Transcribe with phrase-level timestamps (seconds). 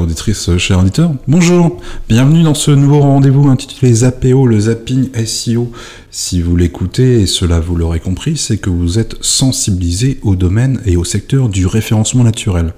[0.00, 5.72] Auditrice, cher auditeur, bonjour, bienvenue dans ce nouveau rendez-vous intitulé Zapéo, le zapping SEO.
[6.20, 10.80] Si vous l'écoutez, et cela vous l'aurez compris, c'est que vous êtes sensibilisé au domaine
[10.84, 12.74] et au secteur du référencement naturel.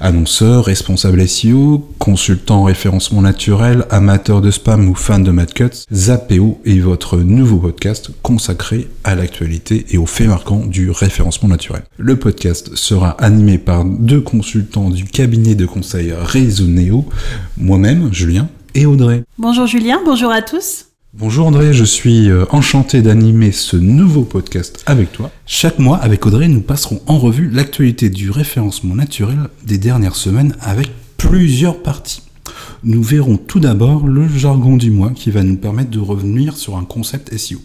[0.00, 5.86] Annonceur, responsable SEO, consultant en référencement naturel, amateur de spam ou fan de Mad Cuts,
[5.90, 11.84] Zapéo est votre nouveau podcast consacré à l'actualité et aux faits marquants du référencement naturel.
[11.96, 16.66] Le podcast sera animé par deux consultants du cabinet de conseil Réseau
[17.56, 19.24] moi-même, Julien, et Audrey.
[19.38, 20.93] Bonjour Julien, bonjour à tous.
[21.16, 25.30] Bonjour Audrey, je suis euh, enchanté d'animer ce nouveau podcast avec toi.
[25.46, 30.56] Chaque mois, avec Audrey, nous passerons en revue l'actualité du référencement naturel des dernières semaines
[30.60, 32.22] avec plusieurs parties.
[32.82, 36.76] Nous verrons tout d'abord le jargon du mois qui va nous permettre de revenir sur
[36.76, 37.60] un concept SEO.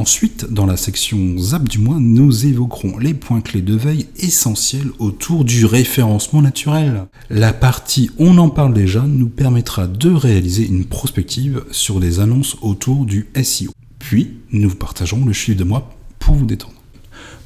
[0.00, 4.88] Ensuite, dans la section Zap du mois, nous évoquerons les points clés de veille essentiels
[4.98, 7.04] autour du référencement naturel.
[7.28, 12.56] La partie On en parle déjà nous permettra de réaliser une prospective sur des annonces
[12.62, 13.72] autour du SEO.
[13.98, 16.80] Puis, nous partagerons le chiffre de mois pour vous détendre.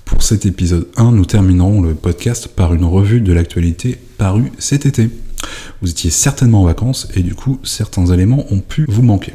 [0.05, 4.87] Pour cet épisode 1, nous terminerons le podcast par une revue de l'actualité parue cet
[4.87, 5.11] été.
[5.83, 9.33] Vous étiez certainement en vacances et du coup, certains éléments ont pu vous manquer.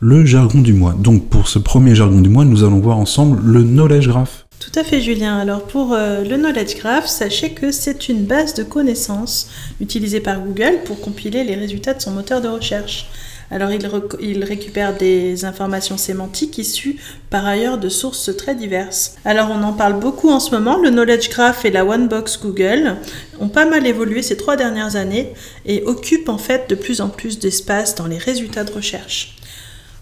[0.00, 0.94] Le jargon du mois.
[0.98, 4.46] Donc pour ce premier jargon du mois, nous allons voir ensemble le Knowledge Graph.
[4.58, 5.38] Tout à fait Julien.
[5.38, 10.40] Alors pour euh, le Knowledge Graph, sachez que c'est une base de connaissances utilisée par
[10.40, 13.10] Google pour compiler les résultats de son moteur de recherche.
[13.50, 16.96] Alors il, il, récupère des informations sémantiques issues
[17.30, 19.16] par ailleurs de sources très diverses.
[19.24, 22.38] Alors on en parle beaucoup en ce moment, le Knowledge Graph et la One Box
[22.40, 22.96] Google
[23.40, 25.32] ont pas mal évolué ces trois dernières années
[25.66, 29.39] et occupent en fait de plus en plus d'espace dans les résultats de recherche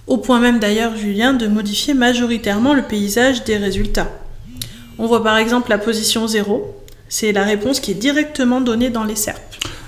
[0.08, 4.10] au point même d'ailleurs, Julien, de modifier majoritairement le paysage des résultats.
[4.98, 6.74] On voit par exemple la position 0,
[7.08, 9.38] c'est la réponse qui est directement donnée dans les SERP.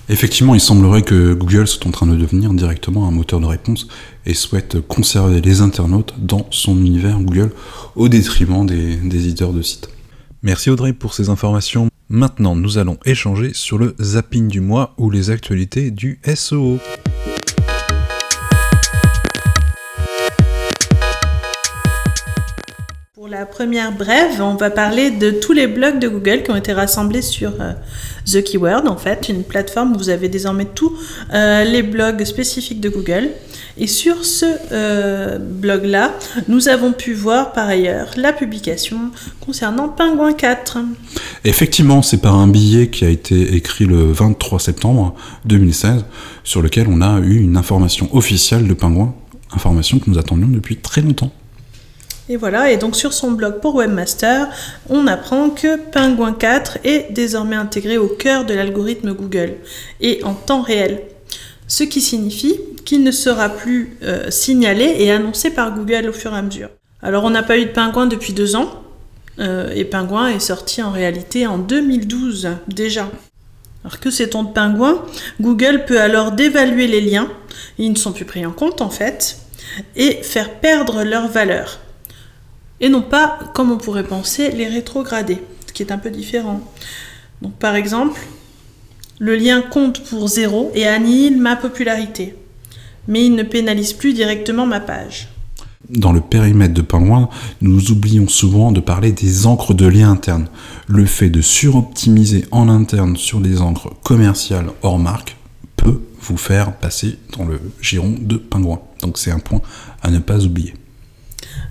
[0.08, 3.86] Effectivement, il semblerait que Google soit en train de devenir directement un moteur de réponse
[4.26, 7.52] et souhaite conserver les internautes dans son univers Google
[7.96, 9.88] au détriment des, des éditeurs de sites.
[10.42, 11.88] Merci Audrey pour ces informations.
[12.08, 16.78] Maintenant, nous allons échanger sur le zapping du mois ou les actualités du SEO.
[23.30, 26.72] La première brève, on va parler de tous les blogs de Google qui ont été
[26.72, 27.72] rassemblés sur euh,
[28.26, 30.92] The Keyword, en fait, une plateforme où vous avez désormais tous
[31.32, 33.28] euh, les blogs spécifiques de Google.
[33.78, 36.12] Et sur ce euh, blog-là,
[36.48, 40.78] nous avons pu voir par ailleurs la publication concernant Pingouin 4.
[41.44, 45.14] Effectivement, c'est par un billet qui a été écrit le 23 septembre
[45.44, 46.04] 2016,
[46.42, 49.14] sur lequel on a eu une information officielle de Pingouin,
[49.52, 51.30] information que nous attendions depuis très longtemps.
[52.30, 54.46] Et voilà, et donc sur son blog pour Webmaster,
[54.88, 59.56] on apprend que Penguin 4 est désormais intégré au cœur de l'algorithme Google
[60.00, 61.02] et en temps réel.
[61.66, 66.32] Ce qui signifie qu'il ne sera plus euh, signalé et annoncé par Google au fur
[66.32, 66.68] et à mesure.
[67.02, 68.80] Alors on n'a pas eu de pingouin depuis deux ans,
[69.40, 73.10] euh, et Pingouin est sorti en réalité en 2012 déjà.
[73.82, 75.04] Alors que sait-on de Pingouin
[75.40, 77.28] Google peut alors dévaluer les liens,
[77.76, 79.38] ils ne sont plus pris en compte en fait,
[79.96, 81.80] et faire perdre leur valeur
[82.80, 86.60] et non pas, comme on pourrait penser, les rétrograder, ce qui est un peu différent.
[87.42, 88.20] Donc par exemple,
[89.18, 92.34] le lien compte pour zéro et annihile ma popularité,
[93.06, 95.28] mais il ne pénalise plus directement ma page.
[95.88, 97.28] Dans le périmètre de Pingouin,
[97.60, 100.46] nous oublions souvent de parler des encres de lien interne.
[100.86, 105.36] Le fait de suroptimiser en interne sur des encres commerciales hors marque
[105.76, 108.80] peut vous faire passer dans le giron de Pingouin.
[109.02, 109.62] Donc c'est un point
[110.02, 110.74] à ne pas oublier.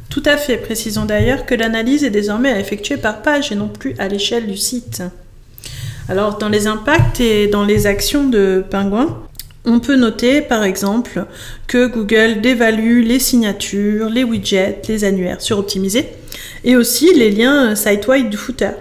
[0.10, 3.68] Tout à fait, précisons d'ailleurs que l'analyse est désormais à effectuer par page et non
[3.68, 5.04] plus à l'échelle du site.
[6.10, 9.20] Alors dans les impacts et dans les actions de Pingouin,
[9.66, 11.26] on peut noter par exemple
[11.68, 16.08] que Google dévalue les signatures, les widgets, les annuaires suroptimisés
[16.64, 18.72] et aussi les liens site-wide du footer.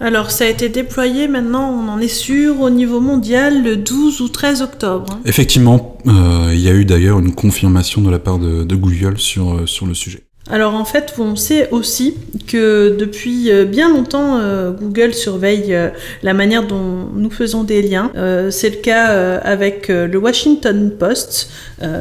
[0.00, 4.20] Alors ça a été déployé maintenant, on en est sûr, au niveau mondial le 12
[4.20, 5.20] ou 13 octobre.
[5.24, 9.66] Effectivement, euh, il y a eu d'ailleurs une confirmation de la part de, Google euh,
[9.66, 10.25] sur le sujet.
[10.48, 12.14] Alors en fait, on sait aussi
[12.46, 15.88] que depuis euh, bien longtemps, euh, Google surveille euh,
[16.22, 18.12] la manière dont nous faisons des liens.
[18.50, 19.06] c'est le cas
[19.40, 21.50] avec le Washington Post.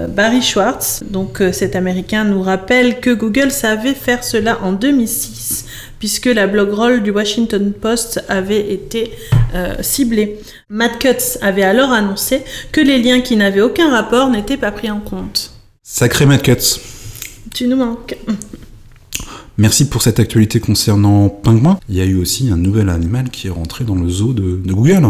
[0.09, 5.65] Barry Schwartz, donc cet Américain, nous rappelle que Google savait faire cela en 2006
[6.00, 9.12] puisque la blog roll du Washington Post avait été
[9.81, 10.39] ciblée.
[10.69, 12.41] Matt Cutts avait alors annoncé
[12.71, 15.51] que les liens qui n'avaient aucun rapport n'étaient pas pris en compte.
[15.83, 16.94] Sacré Matt Cutts
[17.56, 18.18] tu nous manques.
[19.57, 21.80] Merci pour cette actualité concernant Pingouin.
[21.88, 24.60] Il y a eu aussi un nouvel animal qui est rentré dans le zoo de,
[24.66, 25.07] Google.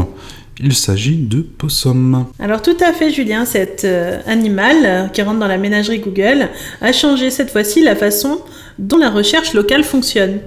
[0.60, 2.28] Il s'agit de possum.
[2.40, 6.50] Alors tout à fait Julien, cet euh, animal euh, qui rentre dans la ménagerie Google
[6.80, 8.40] a changé cette fois-ci la façon
[8.78, 10.40] dont la recherche locale fonctionne.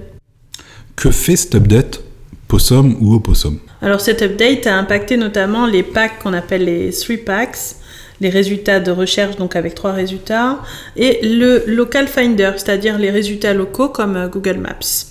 [0.97, 2.01] Que fait cet update
[2.47, 3.59] Possum ou opossum?
[3.83, 7.75] Alors cet update a impacté notamment les packs qu'on appelle les three packs,
[8.21, 10.61] les résultats de recherche donc avec trois résultats,
[10.97, 15.07] et le local finder, c'est-à-dire les résultats locaux comme euh, Google Maps.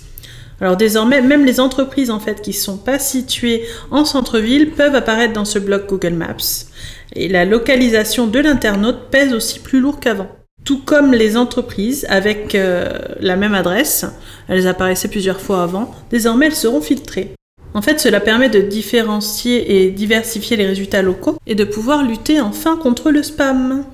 [0.60, 4.94] Alors désormais, même les entreprises en fait qui ne sont pas situées en centre-ville peuvent
[4.94, 6.66] apparaître dans ce bloc Google Maps.
[7.14, 10.28] Et la localisation de l'internaute pèse aussi plus lourd qu'avant.
[10.64, 12.90] Tout comme les entreprises avec euh,
[13.20, 14.04] la même adresse,
[14.48, 17.37] elles apparaissaient plusieurs fois avant, désormais elles seront filtrées.
[17.74, 22.40] En fait, cela permet de différencier et diversifier les résultats locaux et de pouvoir lutter
[22.40, 23.84] enfin contre le spam.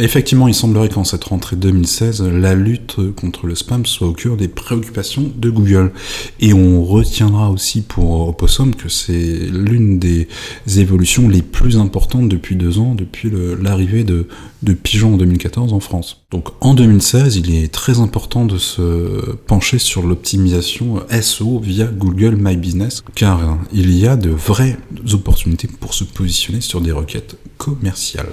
[0.00, 4.36] Effectivement, il semblerait qu'en cette rentrée 2016, la lutte contre le spam soit au cœur
[4.36, 5.92] des préoccupations de Google.
[6.38, 9.12] Et on retiendra aussi pour Opossum que c'est
[9.50, 10.28] l'une des
[10.76, 13.28] évolutions les plus importantes depuis deux ans, depuis
[13.60, 14.28] l'arrivée de,
[14.62, 16.22] de Pigeon en 2014 en France.
[16.30, 22.36] Donc en 2016, il est très important de se pencher sur l'optimisation SEO via Google
[22.38, 24.76] My Business, car il y a de vraies
[25.12, 28.28] opportunités pour se positionner sur des requêtes commerciales.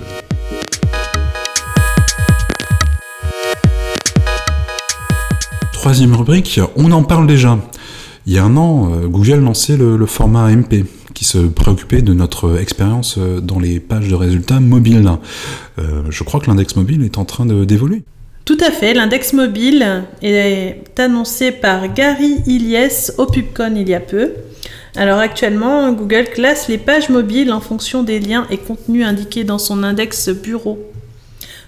[5.86, 7.60] Troisième rubrique, on en parle déjà.
[8.26, 10.84] Il y a un an, euh, Google lançait le, format MP,
[11.14, 15.08] qui se préoccupait de notre expérience euh, dans les pages de résultats mobiles.
[15.78, 18.02] Euh, je crois que l'index mobile est en train d'évoluer.
[18.46, 24.00] Tout à fait, l'index mobile est annoncé par Gary Ilyes au PubCon il y a
[24.00, 24.32] peu.
[24.96, 29.60] Alors actuellement, Google classe les pages mobiles en fonction des liens et contenus indiqués dans
[29.60, 30.80] son index bureau.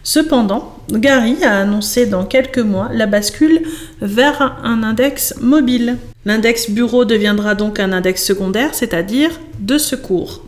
[0.09, 3.63] Cependant, Gary a annoncé dans quelques mois la bascule
[3.99, 5.97] vers un index mobile.
[6.23, 10.45] L'index bureau deviendra donc un index secondaire, c'est-à-dire de secours.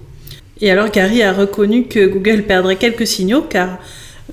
[0.62, 3.80] Et alors Gary a reconnu que Google perdrait quelques signaux car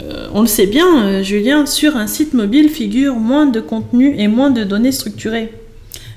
[0.01, 4.15] euh, on le sait bien, euh, Julien, sur un site mobile figure moins de contenu
[4.21, 5.53] et moins de données structurées.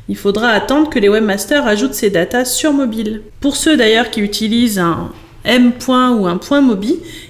[0.08, 3.24] Il faudra attendre que les webmasters ajoutent ces datas sur mobile.
[3.40, 5.12] Pour ceux d'ailleurs qui utilisent un,
[5.46, 6.78] M ou un point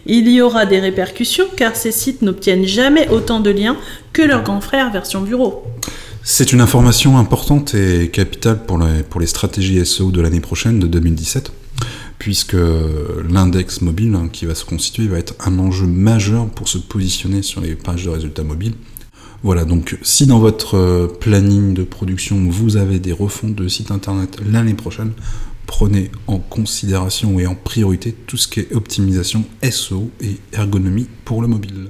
[0.05, 3.77] il y aura des répercussions car ces sites n'obtiennent jamais autant de liens
[4.13, 5.63] que leurs grands frères version bureau.
[6.23, 10.79] C'est une information importante et capitale pour les, pour les stratégies SEO de l'année prochaine,
[10.79, 11.51] de 2017,
[12.19, 12.57] puisque
[13.29, 17.41] l'index mobile hein, qui va se constituer va être un enjeu majeur pour se positionner
[17.41, 18.73] sur les pages de résultats mobiles.
[19.41, 24.37] Voilà, donc si dans votre planning de production vous avez des refontes de sites internet
[24.45, 25.13] l'année prochaine,
[25.69, 31.43] prenez en considération et en priorité tout ce qui est optimisation SEO et ergonomie pour
[31.43, 31.89] le mobile.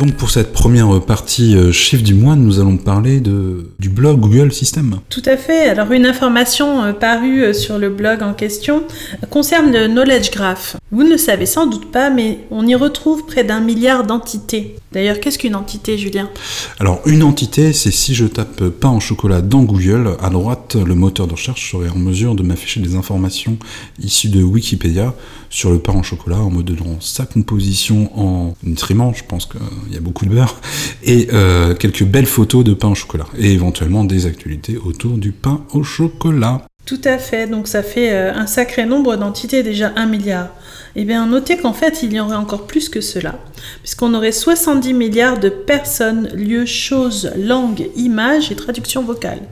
[0.00, 4.18] Donc pour cette première partie euh, chiffre du mois, nous allons parler de, du blog
[4.18, 4.98] Google System.
[5.10, 5.68] Tout à fait.
[5.68, 8.84] Alors une information euh, parue euh, sur le blog en question
[9.28, 10.78] concerne le Knowledge Graph.
[10.90, 14.76] Vous ne le savez sans doute pas, mais on y retrouve près d'un milliard d'entités.
[14.92, 16.30] D'ailleurs, qu'est-ce qu'une entité, Julien?
[16.78, 20.94] Alors une entité, c'est si je tape pain en chocolat dans Google, à droite, le
[20.94, 23.58] moteur de recherche serait en mesure de m'afficher des informations
[24.02, 25.14] issues de Wikipédia
[25.50, 29.46] sur le pain en chocolat en modelant sa composition en nutriments, je pense
[29.90, 30.60] qu'il y a beaucoup de beurre,
[31.02, 35.32] et euh, quelques belles photos de pain au chocolat, et éventuellement des actualités autour du
[35.32, 36.62] pain au chocolat.
[36.86, 40.48] Tout à fait, donc ça fait euh, un sacré nombre d'entités, déjà un milliard.
[40.96, 43.38] Eh bien, notez qu'en fait, il y aurait encore plus que cela,
[43.82, 49.42] puisqu'on aurait 70 milliards de personnes, lieux, choses, langues, images et traductions vocales.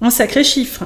[0.00, 0.84] Un sacré chiffre.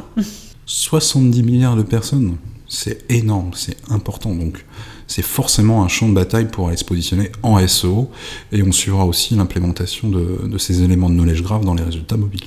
[0.67, 2.37] 70 milliards de personnes
[2.69, 4.35] c'est énorme, c'est important.
[4.35, 4.65] Donc,
[5.07, 8.11] c'est forcément un champ de bataille pour aller se positionner en SEO.
[8.53, 12.47] Et on suivra aussi l'implémentation de, ces éléments de knowledge grave dans les résultats mobiles.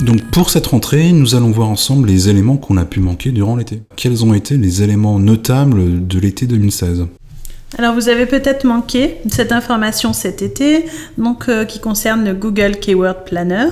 [0.00, 3.54] Donc pour cette rentrée, nous allons voir ensemble les éléments qu'on a pu manquer durant
[3.54, 3.82] l'été.
[3.96, 7.06] Quels ont été les éléments notables de l'été 2016
[7.78, 10.86] alors vous avez peut-être manqué cette information cet été,
[11.18, 13.68] donc euh, qui concerne le Google Keyword Planner,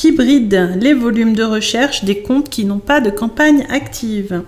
[0.00, 4.44] qui bride les volumes de recherche des comptes qui n'ont pas de campagne active.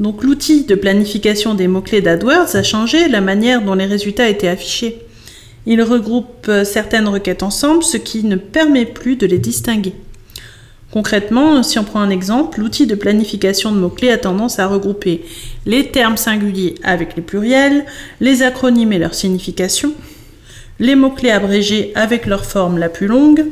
[0.00, 4.48] Donc l'outil de planification des mots-clés d'AdWords a changé la manière dont les résultats étaient
[4.48, 4.98] affichés.
[5.66, 9.92] Il regroupe euh, certaines requêtes ensemble, ce qui ne permet plus de les distinguer.
[10.90, 15.24] Concrètement, si on prend un exemple, l'outil de planification de mots-clés a tendance à regrouper
[15.64, 17.84] les termes singuliers avec les pluriels,
[18.20, 19.94] les acronymes et leur signification,
[20.80, 23.46] les mots-clés abrégés avec leur forme la plus longue,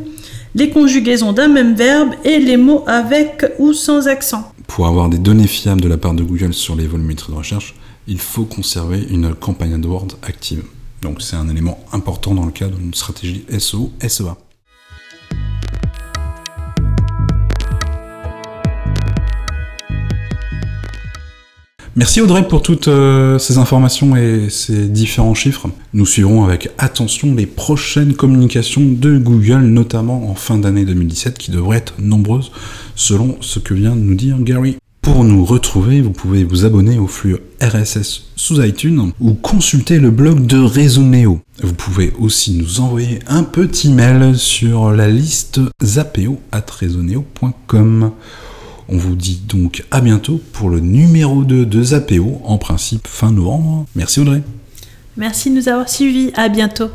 [0.54, 4.52] les conjugaisons d'un même verbe et les mots avec ou sans accent.
[4.66, 7.74] pour avoir des données fiables de la part de Google sur les volumétries de recherche,
[8.06, 10.62] il faut conserver une campagne AdWords active.
[11.02, 14.36] Donc c'est un élément important dans le cadre d'une stratégie SEO-SEA.
[21.96, 25.68] Merci Audrey pour toutes euh, ces informations et ces différents chiffres.
[25.92, 31.50] Nous suivrons avec attention les prochaines communications de Google, notamment en fin d'année 2017, qui
[31.50, 32.52] devraient être nombreuses
[32.94, 34.76] selon ce que vient de nous dire Gary.
[35.02, 40.10] Pour nous retrouver, vous pouvez vous abonner au flux RSS sous iTunes ou consulter le
[40.10, 41.02] blog de Réseau.
[41.62, 46.52] Vous pouvez aussi nous envoyer un petit mail sur la liste zapeo.com.
[48.92, 53.30] On vous dit donc à bientôt pour le numéro 2 de Zapeo, en principe fin
[53.30, 53.86] novembre.
[53.94, 54.42] Merci Audrey.
[55.16, 56.32] Merci de nous avoir suivis.
[56.34, 56.90] À bientôt.